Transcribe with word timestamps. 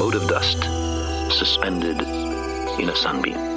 mote 0.00 0.14
of 0.14 0.26
dust 0.28 0.62
suspended 1.30 2.00
in 2.80 2.88
a 2.88 2.96
sunbeam. 2.96 3.49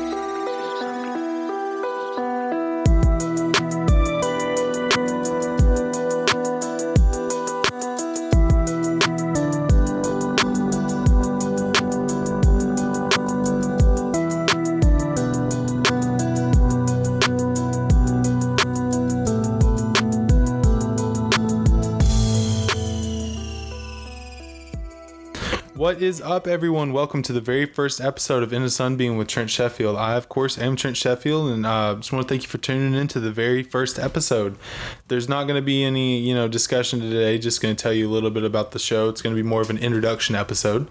What 25.83 26.01
is 26.01 26.21
up, 26.21 26.47
everyone? 26.47 26.93
Welcome 26.93 27.23
to 27.23 27.33
the 27.33 27.41
very 27.41 27.65
first 27.65 27.99
episode 27.99 28.41
of 28.41 28.53
In 28.53 28.63
a 28.63 28.69
Sunbeam 28.69 29.17
with 29.17 29.27
Trent 29.27 29.49
Sheffield. 29.49 29.97
I, 29.97 30.13
of 30.13 30.29
course, 30.29 30.57
am 30.57 30.77
Trent 30.77 30.95
Sheffield, 30.95 31.49
and 31.49 31.65
uh, 31.65 31.95
just 31.95 32.13
want 32.13 32.25
to 32.25 32.29
thank 32.33 32.43
you 32.43 32.47
for 32.47 32.57
tuning 32.57 32.93
in 32.93 33.09
to 33.09 33.19
the 33.19 33.33
very 33.33 33.63
first 33.63 33.99
episode. 33.99 34.55
There's 35.09 35.27
not 35.27 35.43
going 35.43 35.57
to 35.57 35.61
be 35.61 35.83
any, 35.83 36.19
you 36.19 36.33
know, 36.33 36.47
discussion 36.47 37.01
today. 37.01 37.37
Just 37.37 37.61
going 37.61 37.75
to 37.75 37.83
tell 37.83 37.91
you 37.91 38.09
a 38.09 38.13
little 38.13 38.31
bit 38.31 38.45
about 38.45 38.71
the 38.71 38.79
show. 38.79 39.09
It's 39.09 39.21
going 39.21 39.35
to 39.35 39.43
be 39.43 39.45
more 39.45 39.59
of 39.59 39.69
an 39.69 39.77
introduction 39.77 40.35
episode. 40.35 40.87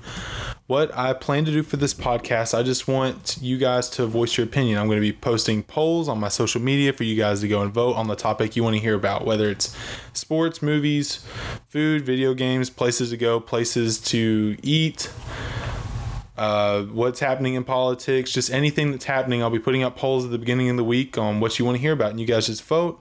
What 0.68 0.96
I 0.96 1.12
plan 1.12 1.44
to 1.46 1.50
do 1.50 1.64
for 1.64 1.76
this 1.76 1.92
podcast, 1.92 2.56
I 2.56 2.62
just 2.62 2.86
want 2.86 3.36
you 3.40 3.58
guys 3.58 3.90
to 3.90 4.06
voice 4.06 4.36
your 4.36 4.46
opinion. 4.46 4.78
I'm 4.78 4.86
going 4.86 4.96
to 4.96 5.00
be 5.00 5.12
posting 5.12 5.64
polls 5.64 6.08
on 6.08 6.20
my 6.20 6.28
social 6.28 6.60
media 6.60 6.92
for 6.92 7.02
you 7.02 7.16
guys 7.16 7.40
to 7.40 7.48
go 7.48 7.62
and 7.62 7.72
vote 7.72 7.96
on 7.96 8.06
the 8.06 8.14
topic 8.14 8.54
you 8.54 8.62
want 8.62 8.76
to 8.76 8.80
hear 8.80 8.94
about, 8.94 9.26
whether 9.26 9.50
it's 9.50 9.76
sports, 10.12 10.62
movies, 10.62 11.26
food, 11.68 12.06
video 12.06 12.32
games, 12.32 12.70
places 12.70 13.10
to 13.10 13.16
go, 13.16 13.40
places 13.40 13.98
to 14.02 14.56
eat, 14.62 15.10
uh, 16.42 16.82
what's 16.86 17.20
happening 17.20 17.54
in 17.54 17.62
politics, 17.62 18.32
just 18.32 18.50
anything 18.50 18.90
that's 18.90 19.04
happening. 19.04 19.44
I'll 19.44 19.48
be 19.48 19.60
putting 19.60 19.84
up 19.84 19.96
polls 19.96 20.24
at 20.24 20.32
the 20.32 20.38
beginning 20.38 20.68
of 20.70 20.76
the 20.76 20.82
week 20.82 21.16
on 21.16 21.38
what 21.38 21.56
you 21.56 21.64
want 21.64 21.76
to 21.76 21.80
hear 21.80 21.92
about, 21.92 22.10
and 22.10 22.18
you 22.18 22.26
guys 22.26 22.48
just 22.48 22.64
vote. 22.64 23.00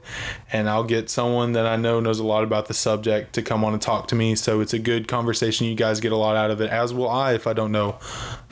And 0.53 0.69
I'll 0.69 0.83
get 0.83 1.09
someone 1.09 1.53
that 1.53 1.65
I 1.65 1.75
know 1.75 1.99
knows 1.99 2.19
a 2.19 2.23
lot 2.23 2.43
about 2.43 2.67
the 2.67 2.75
subject 2.75 3.33
to 3.33 3.41
come 3.41 3.63
on 3.63 3.73
and 3.73 3.81
talk 3.81 4.07
to 4.09 4.15
me. 4.15 4.35
So 4.35 4.61
it's 4.61 4.75
a 4.75 4.79
good 4.79 5.07
conversation. 5.07 5.65
You 5.65 5.73
guys 5.73 5.99
get 5.99 6.11
a 6.11 6.17
lot 6.17 6.35
out 6.35 6.51
of 6.51 6.61
it, 6.61 6.69
as 6.69 6.93
will 6.93 7.09
I 7.09 7.33
if 7.33 7.47
I 7.47 7.53
don't 7.53 7.71
know 7.71 7.97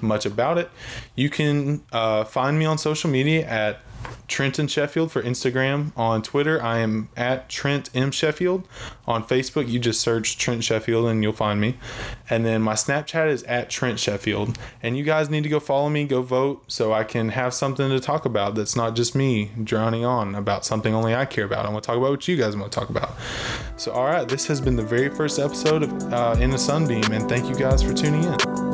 much 0.02 0.26
about 0.26 0.58
it. 0.58 0.72
You 1.16 1.30
can 1.30 1.84
uh, 1.92 2.24
find 2.24 2.58
me 2.58 2.66
on 2.66 2.80
social 2.80 3.12
media 3.12 3.46
at 3.46 3.82
Trenton 4.30 4.68
Sheffield 4.68 5.12
for 5.12 5.22
Instagram. 5.22 5.92
On 5.98 6.22
Twitter, 6.22 6.62
I 6.62 6.80
am 6.80 7.10
at 7.18 7.50
Trent 7.50 7.90
M 7.94 8.12
Sheffield. 8.12 8.68
On 9.08 9.24
Facebook, 9.24 9.68
you 9.68 9.80
just 9.80 10.00
search 10.00 10.38
Trent 10.38 10.64
Sheffield 10.64 11.08
and 11.08 11.24
you'll 11.24 11.34
find 11.34 11.60
me. 11.60 11.78
And 12.30 12.46
then 12.46 12.62
my 12.62 12.74
Snapchat 12.74 13.28
is 13.28 13.44
at 13.44 13.70
Trent 13.70 14.00
Sheffield. 14.00 14.58
And 14.82 14.98
you 14.98 15.04
guys 15.04 15.30
need 15.30 15.44
to 15.44 15.50
go 15.50 15.60
follow 15.60 15.90
me, 15.90 16.06
go 16.06 16.22
vote, 16.22 16.64
so 16.68 16.94
I 16.94 17.04
can 17.04 17.30
have 17.30 17.54
something 17.54 17.90
to 17.90 18.00
talk 18.00 18.26
about 18.26 18.56
that's 18.56 18.76
not 18.76 18.96
just 18.96 19.16
me 19.16 19.52
drowning 19.64 20.06
on 20.06 20.36
about 20.36 20.64
something 20.64 20.94
only 20.94 21.16
I 21.16 21.26
care 21.26 21.46
about. 21.46 21.66
I 21.66 21.70
want 21.70 21.84
to 21.84 21.88
talk 21.88 21.98
about 21.98 22.12
what 22.12 22.28
you 22.28 22.38
guys 22.38 22.56
want 22.56 22.72
to 22.72 22.80
talk 22.80 22.90
about. 22.90 23.12
So, 23.78 23.92
all 23.92 24.06
right, 24.06 24.28
this 24.28 24.46
has 24.48 24.62
been 24.62 24.76
the 24.76 24.84
very 24.84 25.10
first 25.10 25.40
episode 25.40 25.84
of 25.84 26.14
uh, 26.14 26.36
In 26.40 26.52
the 26.52 26.60
Sunbeam, 26.60 27.12
and 27.12 27.28
thank 27.28 27.50
you 27.50 27.56
guys 27.56 27.82
for 27.82 27.94
tuning 27.94 28.24
in. 28.24 28.69